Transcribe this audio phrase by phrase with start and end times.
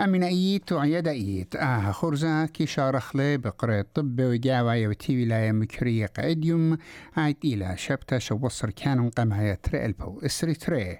[0.00, 1.56] أمين أيت وعيادة أيت.
[1.56, 6.78] آه خرزة كي شارخلي بقرة طب وجاوة وتي ولاية مكرية قاديوم.
[7.16, 10.98] عيد إلى شبتة شوصر كانوا قمها تري ألبو إسري تري.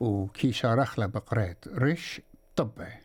[0.00, 2.20] وكي شارخلي بقرة رش
[2.56, 3.01] طبه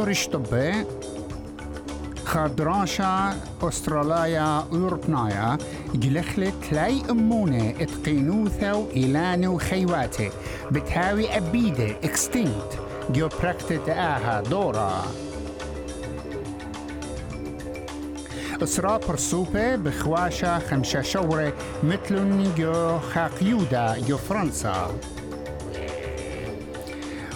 [0.00, 0.86] جورش طبي
[2.24, 5.58] خادراشا أستراليا أوروبنايا
[5.94, 10.30] جلخلت لاي أمونة اتقينوثا إيلانو خيواتي
[10.70, 12.78] بتهاوي أبيدة اكستينكت
[13.10, 15.02] جو براكتت آها دورا
[18.62, 24.90] إسرا برسوبة بخواشا خمشة شورة مثل جو خاقيودا جو فرنسا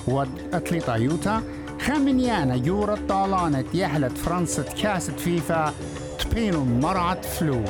[0.07, 1.43] وأتليطا يوتا
[1.87, 5.75] خامنيانا يورا طالانة يحلت فرنسا كاسة فيفا
[6.19, 7.65] تبينو مرعة فلو.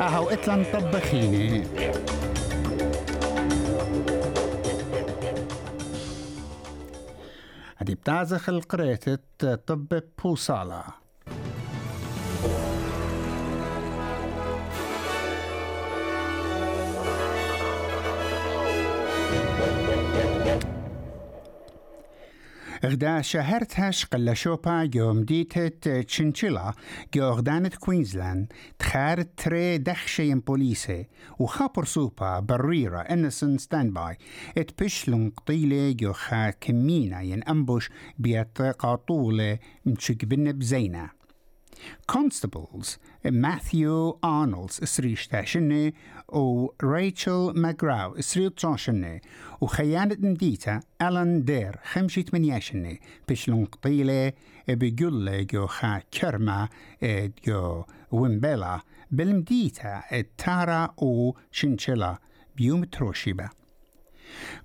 [0.00, 1.66] أهو إتلان طبخيني.
[7.76, 9.18] هدي بتازخ القريتة
[9.66, 10.84] طب بوصالة.
[22.84, 26.72] غدا شهرتهاش قل شوبا يوم ديتت تشنشيلا
[27.14, 31.06] جو غدانة كوينزلاند تخارت تري دخشي بوليسي
[31.38, 34.16] وخابر سوبا بريرة انسن ستاند باي
[34.58, 41.21] ات بشلون قطيلة جو خا كمينا ين امبوش بيت قاطولة مشك بزينة
[42.12, 45.92] Constables ماثيو أرنولدز إسريش تاشنة
[46.28, 49.20] و ريتشل ماجراو إسريو تشاشنة
[49.60, 52.96] وخيانة نديتا ألان دير خمشة منياشنة
[53.28, 54.32] بشلون قطيلة
[54.68, 56.68] بيقول جو خا كرما
[57.46, 62.18] جو ويمبلا بالمديتا التارا و شنشلا
[62.56, 63.48] بيوم تروشيبا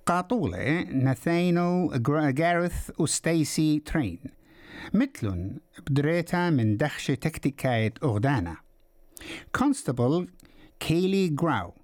[0.06, 1.92] قاطولة ناثينو
[2.32, 4.18] جارث وستيسي ترين
[4.94, 5.50] مثل
[5.90, 8.56] بدريتا من دخش تكتيكاية أغدانا
[9.54, 10.28] كونستابل
[10.80, 11.74] كيلي جراو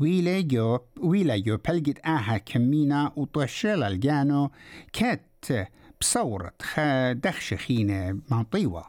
[0.00, 4.50] ويلا جو ويلا جو بلجت آها كمينا وطشل الجانو
[4.92, 5.46] كات
[6.00, 6.52] بصورة
[7.12, 8.84] دخش خينة منطيوة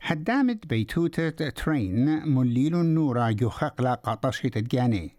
[0.00, 5.16] حدامت بيتوتة ترين مليل النورا جو خقلا قاطشة تجاني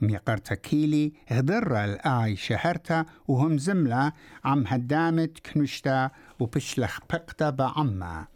[0.00, 4.12] ميقرتا كيلي غدر الآي شهرتا وهم زملة
[4.44, 6.10] عم هدامت كنشتا
[6.40, 8.26] وبشلخ بقتا بعما.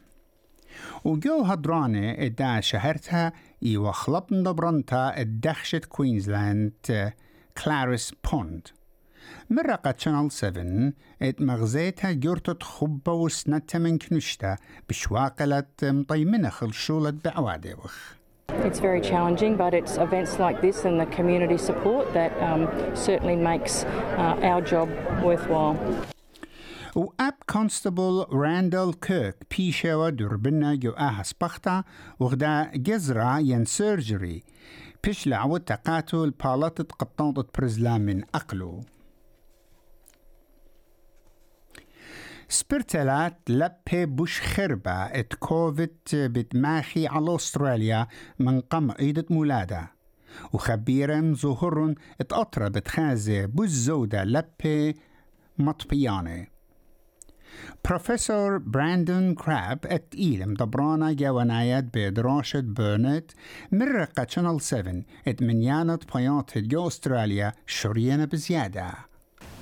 [1.04, 7.12] وجو هدرانة إدا شهرتها إيوا خلطن دبرنتا الدخشة كوينزلاند
[7.65, 8.69] كلاريس بوند.
[9.50, 14.56] مرقة شانل 7 ات مغزيتها جورتت خبة وسنتا من كنشتا
[14.88, 18.15] بشواقلة مطيمنة خلشولة بعوادي وخ.
[18.68, 23.36] It's very challenging, but it's events like this and the community support that um, certainly
[23.36, 23.84] makes
[24.18, 24.90] uh, our job
[25.24, 25.78] worthwhile.
[26.96, 31.84] وأب كونستبل راندل كيرك بيشاوة دربنا جو آها سبختا
[32.20, 34.44] وغدا جزرة ين سيرجري
[35.03, 38.81] بيش لعوة تقاتل بالاتت قطنطة برزلا من أقلو
[42.49, 48.06] سبرتلات لبه بوش خربة ات كوفيد بتماخي على أستراليا
[48.38, 49.91] من قم عيدة مولادة.
[50.53, 54.95] وخبيرا ظهر اتقطر بتخازي بوزودة لبه
[55.59, 56.47] مطبيانة.
[57.84, 63.30] بروفيسور براندون كراب اتقيل مدبرانا جوانايات بدراشة بيرنت
[63.72, 68.95] مرقة شانل 7 ات منيانة بيانت جو أستراليا شريانة بزيادة.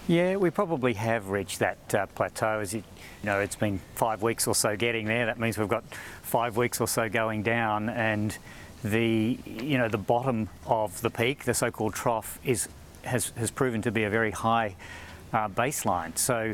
[0.09, 2.59] Yeah, we probably have reached that uh, plateau.
[2.59, 2.83] As it,
[3.23, 5.27] you know, it's been five weeks or so getting there.
[5.27, 5.85] That means we've got
[6.23, 8.37] five weeks or so going down, and
[8.83, 12.69] the you know the bottom of the peak, the so-called trough, is
[13.05, 14.75] has has proven to be a very high
[15.33, 16.19] uh, baseline.
[16.19, 16.53] So,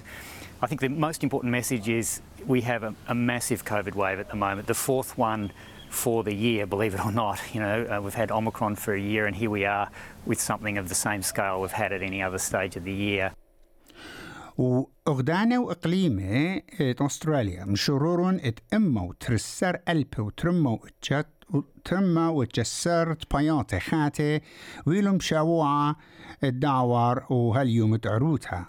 [0.60, 4.28] I think the most important message is we have a, a massive COVID wave at
[4.28, 5.52] the moment, the fourth one
[5.90, 7.38] for the year, believe it or not.
[7.54, 9.90] You know, uh, we've had Omicron for a year, and here we are
[10.26, 13.32] with something of the same scale we've had at any other stage of the year.
[14.58, 24.40] وأغدانا وإقليمة إت أستراليا مشرور إت إمو ترسر ألبي وترمو اتجت وترمى وتجسرت بياتي خاتي
[24.86, 25.96] ويلم شاوعة
[26.44, 28.66] الدعور وهاليوم تعروتها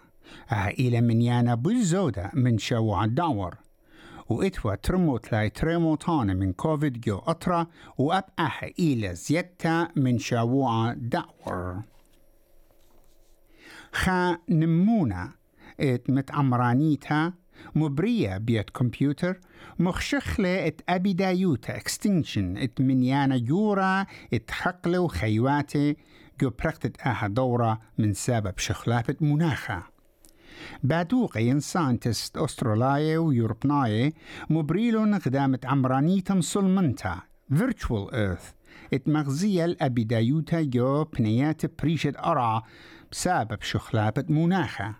[0.52, 3.56] إلى من يانا بالزودة من شاوعة الدعور
[4.30, 7.68] وإتوا ترمو تلاي ترمو تانا من كوفيد جو أطرا
[7.98, 11.82] وأبقى إلى زيتا من شاوعة دعور
[13.92, 15.32] خا نمونا
[15.80, 17.34] إت متعمرانيتها
[17.76, 19.40] مبرية بيت كمبيوتر
[19.80, 25.96] مخشخلة إت أبدايوتا إكستنشن إت منيانا جورا إت حقلة وخيواتي
[26.42, 29.99] جو بركتت أها دورة من سبب شخلافة مناخة.
[30.84, 34.14] بعدوق ساينتست أستراليا ويوروبناي
[34.50, 37.22] مبريلون قدامت عمرانيتم سلمنتا
[37.54, 38.54] Virtual Earth.
[38.94, 42.64] إت مغزية الأبدايوتا جو بنيات بريشة أرع
[43.12, 44.96] بسبب شخلابة مناخة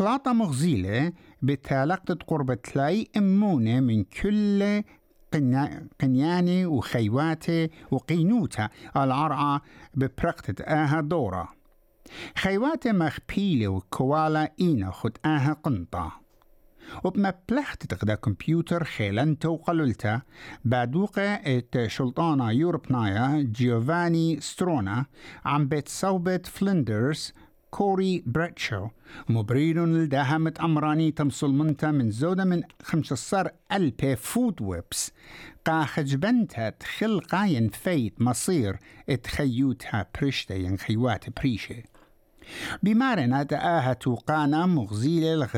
[0.00, 1.12] بلاطة مغزيلة
[1.42, 4.82] بتالقت قرب تلاي أمونة من كل
[6.00, 9.62] قنياني وخيواتي وقينوتا العرعة
[9.94, 11.48] ببرقتة آها دورة.
[12.38, 16.26] خيواتي مخبيلة وكوالا إينا خد آها قنطة
[17.04, 20.20] وبمبلغت تقدا كمبيوتر خيلنتا وقللتا
[20.64, 25.06] بعدوقة ات شلطانة يوروبنايا جيوفاني سترونا
[25.44, 27.32] عم بيت صوبت فلندرز
[27.70, 28.88] كوري بريتشو
[29.28, 35.12] مبرير لدهمت أمراني تمصل منتا من زودة من خمسة ألبي فود ويبس
[35.64, 37.22] قا خجبنتها تخل
[37.72, 38.78] فيت مصير
[39.08, 41.82] اتخيوتها بريشتا ينخيوات بريشه
[42.82, 45.48] بمارنا تآها توقانا مغزيلة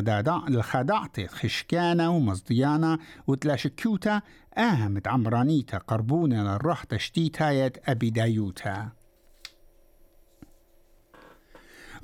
[0.48, 4.22] الخداعة خشكانا ومصديانا وتلاشكيوتا
[4.58, 8.88] آها متعمرانيتا قربونا للروح تشتيتا يد أبدايوتا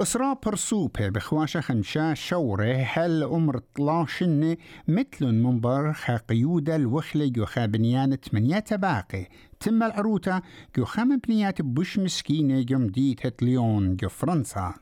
[0.00, 4.56] إسراء برسوبة بخواشة خمشة شورة هل أمر طلاشن
[4.88, 5.92] مثل منبر
[6.28, 9.26] قيودة الوخلة جو خابنيان تمنية باقي؟
[9.64, 10.42] تم العروتة
[10.76, 14.74] جو خام بنيات بوش مسكينة جو مديت ليون جو فرنسا.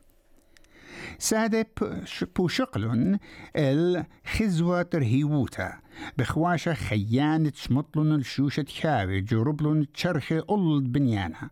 [1.19, 1.67] سادة
[2.35, 3.19] بوشقلن
[3.55, 5.73] الخزوة ترهيوتا
[6.17, 11.49] بخواشة خيانة شمطلن الشوشة خاوي جربلن تشرخي أولد بنيانا.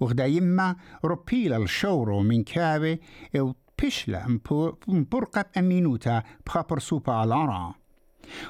[0.00, 3.00] وغدا يما روبيلا الشورو من كابي
[3.36, 4.38] إو بيشلا
[4.88, 7.74] مبرقب أمينوتا بخبر سوبا العرا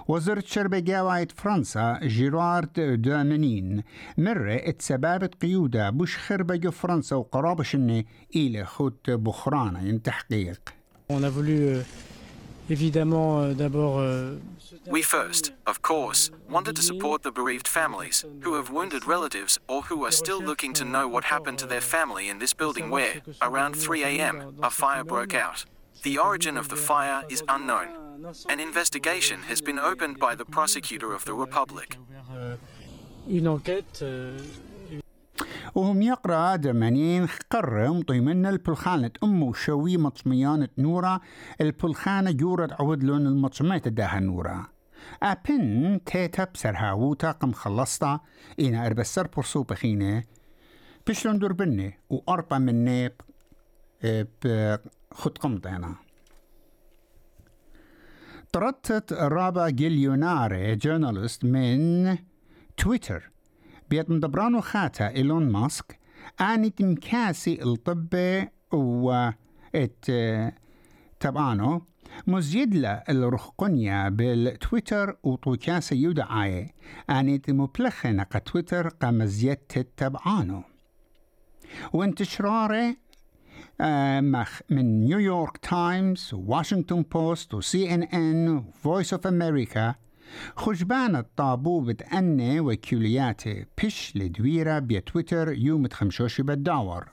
[0.09, 3.83] وزارة شرب جاواية فرنسا جيرارد دامنين
[4.19, 8.05] مرة اتسبابت قيودة بوش خربة فرنسا وقرابشن
[8.37, 10.61] إلى خد بخرانا تحقيق
[11.13, 11.83] On a voulu euh,
[12.71, 14.39] évidemment euh, d'abord euh,
[14.87, 19.83] We first, of course, wanted to support the bereaved families who have wounded relatives or
[19.83, 23.21] who are still looking to know what happened to their family in this building where,
[23.43, 25.65] around 3 am, a fire broke out.
[26.03, 27.89] The origin of the fire is unknown.
[28.49, 31.99] An investigation has been opened by the prosecutor of the Republic.
[35.75, 41.21] وهم يقرأ دمانين قرم طيمنا البلخانة أمو شوي مطميانة نورا.
[41.61, 44.67] البلخانة جورة عود لون المطمية داها نورا.
[45.23, 48.21] أبن تيتا بسرها ووتا قم خلصتا.
[48.61, 50.25] إنا أربسر برسو بخينة.
[51.07, 52.59] بشلون دور بني؟ وأربع
[55.11, 55.95] مني بخد قمطينا
[58.53, 62.19] طردت رابا جيليوناري جورنالست من
[62.77, 63.31] تويتر.
[63.91, 65.99] بيت مدبرانو خاتا إيلون ماسك
[66.41, 69.31] آني تمكاسي الطب و
[69.75, 70.11] إت
[71.21, 71.83] تبانو
[72.27, 76.75] مزيدلة الرخقنيا بالتويتر وطوكاسة يدعاي
[77.11, 80.63] آني تمبلخنة تويتر قمزيت تبعانو.
[81.93, 82.97] وانتشراره
[84.71, 89.95] من نيويورك تايمز وواشنطن بوست وسي ان ان وفويس اوف أمريكا
[90.57, 97.09] خجبان الطابو بتأني وكيولياتي بش لدويرة بيتويتر يوم تخمشوش بالداور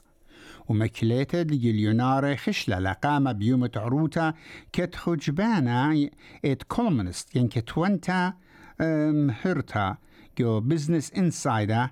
[0.67, 4.33] ومكليتة لجليوناري خشلة لقامة بيوم عروتا
[4.73, 6.09] كت خجبانا
[6.45, 8.33] ات كولمنست ين كتوانتا
[9.41, 9.97] هرتا
[10.39, 11.89] جو بزنس انسايدا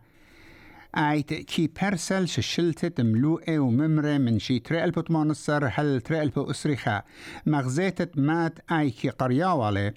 [0.98, 7.04] آيت كي برسل ششلتت ملوئة وممرة من شي تريلبو تمانصر هل تريلبو اسرخا
[7.46, 9.94] مغزيتت مات آي كي قرياوالي.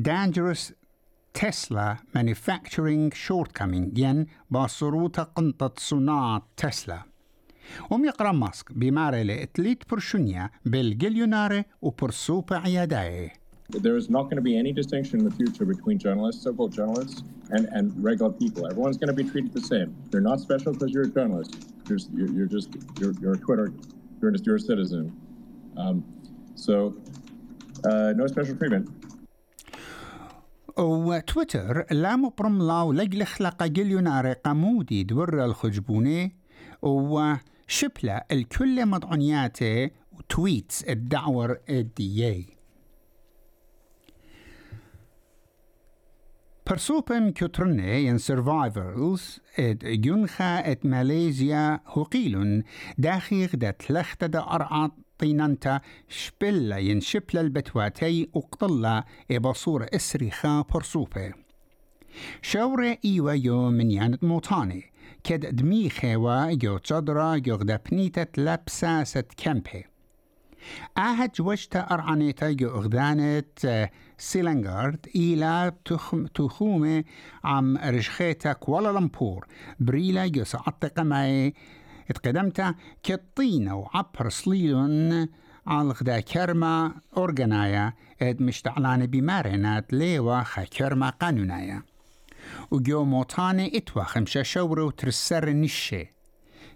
[0.00, 0.72] Dangerous
[1.38, 3.98] Tesla manufacturing shortcoming.
[3.98, 7.02] ين باصروتا قنطة صناعة تسلا.
[7.90, 13.32] وم يقرأ ماسك بمارلة إتليت برشونيا بالجليوناري وبرسوبة عياداي.
[13.69, 17.23] There is not going to be any distinction in the future between journalists, so-called journalists,
[17.49, 18.67] and, and regular people.
[18.71, 19.95] Everyone's going to be treated the same.
[20.11, 21.51] You're not special because you're a journalist.
[21.89, 23.73] You're, you're, you're just you're, you're a Twitter.
[24.21, 25.03] You're just you're a citizen.
[25.77, 25.97] Um,
[26.55, 26.95] So,
[27.83, 28.89] uh, no special treatment.
[30.77, 36.35] وتويتر لا مبرم لاو لجل خلق جليونار قمودي دور الخجبوني
[36.81, 42.45] وشبلة الكل مضعنياته وتويتس الدعور الديي
[46.70, 52.64] برسوبن كترني ين سرفايفرز اد جنخا ات ماليزيا هقيل
[52.98, 61.32] داخيغ دا تلخت دا أرعى طينانتا شبلا ين شبلا البتواتي اقتلا إبصور إسريخا برسوبة
[62.42, 64.84] شورة إيوة يو من يانت موطاني
[65.24, 69.89] كد دميخة و يو تصدرا يو غدا بنيتة لابساسة كامبي
[70.98, 73.88] أهد جوجتا أرعنيتا جو أغدانت
[74.18, 75.72] سيلنغارد إلى
[76.34, 77.04] تخومة
[77.44, 79.46] عم رشخيتا كوالالمبور
[79.80, 81.54] بريلا جو سعطق معي.
[82.10, 85.28] اتقدمتا كالطينة وعبر صليلون
[85.66, 87.92] على غدا كرما أورغنايا.
[88.22, 91.82] اد مشتعلان بمارنات ليوا خا كرما قانونايا.
[92.70, 96.19] وجو موطاني إتوا خمشة شورو ترسر نشي.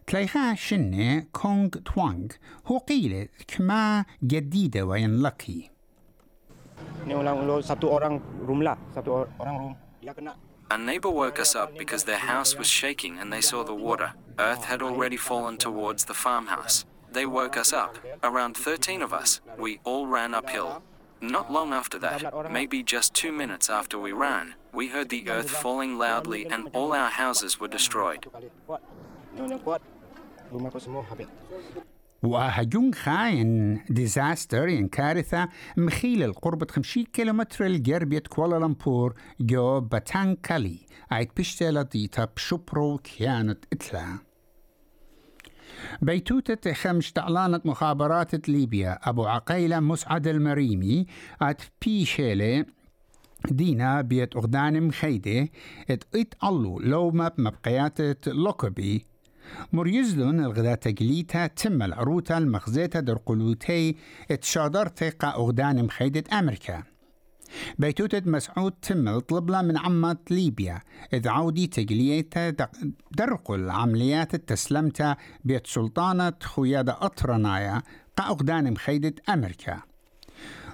[0.07, 2.27] تلايخا شنة كونغ توانغ
[2.65, 5.69] هو قيلة كما جديدة وين لكي
[7.61, 9.73] satu orang room lah, satu orang room.
[10.01, 10.33] Dia kena
[10.71, 14.13] A neighbor woke us up because their house was shaking and they saw the water.
[14.37, 16.85] Earth had already fallen towards the farmhouse.
[17.11, 17.97] They woke us up.
[18.21, 19.41] Around 13 of us.
[19.57, 20.83] We all ran uphill.
[21.21, 25.49] Not long after that, maybe just two minutes after we ran, we heard the earth
[25.49, 28.27] falling loudly and all our houses were destroyed.
[32.22, 40.78] وهجون خاين ديزاستر ين كارثة مخيل القرب 50 كيلومتر الجربية كوالالمبور جو باتانكالي.
[41.10, 44.18] عيد بشتالة ديتا بشبرو كانت إتلا.
[46.02, 48.98] بيتوتة خمش تعلانة مخابرات ليبيا.
[49.02, 51.06] أبو عقيلة مسعد المريمي.
[51.42, 52.66] ات بيشيلي
[53.50, 55.48] دينا بيت أغدان مخيدة
[55.90, 59.13] إت إت ألو لو ماب مبقيات لوكبي.
[59.72, 63.96] مريزلون الغدا تجليتا تم العروتا المخزيتا درقلوتي
[64.30, 66.82] اتشادرتي قا أغدان مخيدة أمريكا
[67.78, 70.80] بيتوتة مسعود تم طلبلا من عمة ليبيا
[71.12, 72.54] إذ عودي تجليتا
[73.18, 77.82] درقل عمليات التسلمتا بيت سلطانة خيادة أطرنايا
[78.16, 79.80] قا أغدان مخيدة أمريكا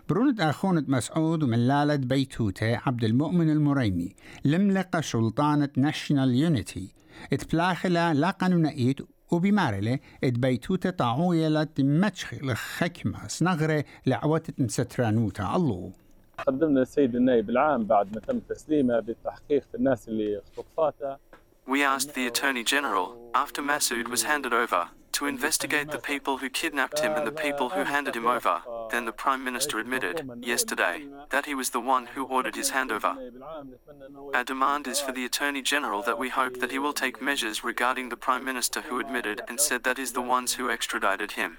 [0.09, 7.00] برونت أخونة مسعود ومن لالة بيتوتة عبد المؤمن المريمي لملقى سلطانة ناشونال يونيتي
[7.33, 9.00] اتبلاخلا لا قانونيت
[9.31, 15.93] وبمارلة اتبيتوتة طاعوية لتمتشخ لخكمة سنغرة لعوتة سترانوتا الله
[16.47, 21.17] قدمنا السيد النائب العام بعد ما تم تسليمه بتحقيق الناس اللي اختطفاته
[21.67, 26.49] We asked the Attorney General, after Massoud was handed over, to investigate the people who
[26.50, 28.57] kidnapped him and the people who handed him over.
[28.91, 31.47] Then the Prime Minister admitted, yesterday, that.
[31.47, 33.17] he was the one who ordered his handover.
[34.35, 37.65] Our demand is for the Attorney General that we hope that he will take measures
[37.65, 41.59] regarding the Prime Minister who admitted and said that is the ones who extradited him.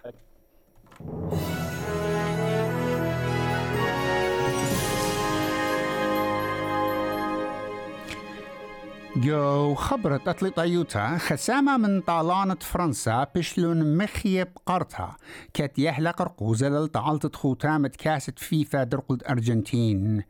[9.16, 15.18] جو خبرت أطلي طيوتا خسامة من طالانة فرنسا بشلون مخيب قرطها
[15.54, 20.24] كت يحلق رقوزة للطعالة خوتامة كاسة فيفا درقلت أرجنتين.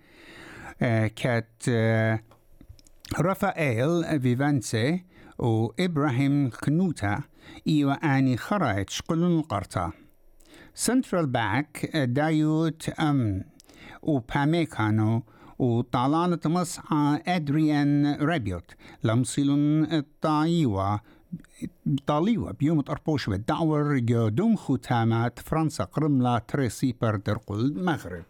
[0.81, 2.19] آه كت آه
[3.19, 5.05] رافائيل فيفانسي
[5.38, 7.21] وإبراهيم كنوتا
[7.67, 9.93] إيوا آني خرايت شقلون القرطة.
[10.75, 13.43] سنترال باك دايوت أم
[14.01, 15.23] وباميكانو
[15.61, 18.71] وطالانة مسعى أدريان رابيوت
[19.03, 20.99] لمصيلون الطايوة
[22.07, 23.99] طاليوة بيوم أربوش بالدعور
[24.29, 28.23] دوم ختامات فرنسا قرملا تريسي بردرقل المغرب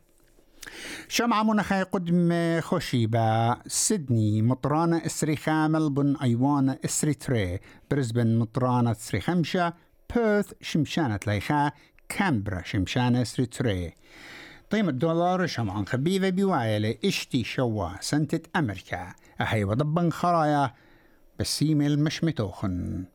[1.07, 7.59] شمعة منخي قدم خشيبة سيدني مطرانة إسري خامل بن أيوان إسري تري
[7.91, 9.73] برزبن مطرانة إسري خمشة
[10.15, 11.71] بيرث شمشانة ليخا
[12.09, 13.93] كامبرا شمشانة إسري تري.
[14.71, 19.13] قيمة دولار شمعان خبيبة بوايلة اشتي شوا سنتة أمريكا.
[19.41, 20.73] أحي وضبن خرايا
[21.39, 23.05] بسيم المشمتوخن.